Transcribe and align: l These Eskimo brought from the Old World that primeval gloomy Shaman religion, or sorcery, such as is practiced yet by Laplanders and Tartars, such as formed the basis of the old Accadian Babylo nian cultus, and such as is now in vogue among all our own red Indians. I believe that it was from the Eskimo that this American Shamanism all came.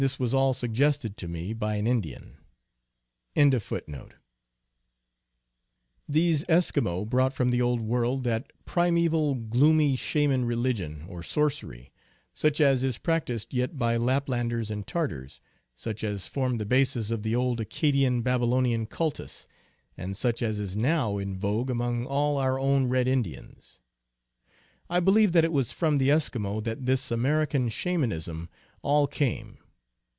l 0.01 0.03
These 0.03 0.19
Eskimo 0.19 0.49
brought 7.07 7.33
from 7.33 7.51
the 7.51 7.61
Old 7.61 7.81
World 7.81 8.23
that 8.23 8.51
primeval 8.65 9.35
gloomy 9.35 9.95
Shaman 9.95 10.45
religion, 10.45 11.05
or 11.07 11.21
sorcery, 11.21 11.91
such 12.33 12.59
as 12.59 12.83
is 12.83 12.97
practiced 12.97 13.53
yet 13.53 13.77
by 13.77 13.95
Laplanders 13.95 14.71
and 14.71 14.87
Tartars, 14.87 15.39
such 15.75 16.03
as 16.03 16.25
formed 16.27 16.59
the 16.59 16.65
basis 16.65 17.11
of 17.11 17.21
the 17.21 17.35
old 17.35 17.59
Accadian 17.61 18.23
Babylo 18.23 18.59
nian 18.61 18.89
cultus, 18.89 19.47
and 19.95 20.17
such 20.17 20.41
as 20.41 20.57
is 20.57 20.75
now 20.75 21.19
in 21.19 21.37
vogue 21.37 21.69
among 21.69 22.07
all 22.07 22.37
our 22.39 22.57
own 22.57 22.87
red 22.87 23.07
Indians. 23.07 23.81
I 24.89 24.99
believe 24.99 25.31
that 25.33 25.45
it 25.45 25.53
was 25.53 25.71
from 25.71 25.99
the 25.99 26.09
Eskimo 26.09 26.59
that 26.63 26.87
this 26.87 27.11
American 27.11 27.69
Shamanism 27.69 28.45
all 28.81 29.05
came. 29.05 29.59